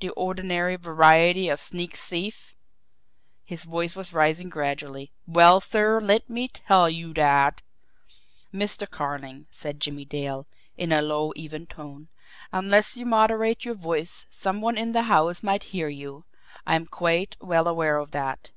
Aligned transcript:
The 0.00 0.10
ordinary 0.10 0.76
variety 0.76 1.48
of 1.48 1.58
sneak 1.58 1.94
thief!" 1.96 2.54
His 3.42 3.64
voice 3.64 3.96
was 3.96 4.12
rising 4.12 4.50
gradually. 4.50 5.12
"Well, 5.26 5.62
sir, 5.62 5.98
let 5.98 6.28
me 6.28 6.46
tell 6.48 6.90
you 6.90 7.14
that" 7.14 7.62
"Mr. 8.62 8.86
Carling," 8.90 9.46
said 9.50 9.80
Jimmie 9.80 10.04
Dale, 10.04 10.46
in 10.76 10.92
a 10.92 11.00
low, 11.00 11.32
even 11.36 11.64
tone, 11.64 12.08
"unless 12.52 12.98
you 12.98 13.06
moderate 13.06 13.64
your 13.64 13.74
voice 13.74 14.26
some 14.30 14.60
one 14.60 14.76
in 14.76 14.92
the 14.92 15.04
house 15.04 15.42
might 15.42 15.62
hear 15.72 15.88
you 15.88 16.26
I 16.66 16.74
am 16.74 16.84
quite 16.84 17.38
well 17.40 17.66
aware 17.66 17.96
of 17.96 18.10
that. 18.10 18.50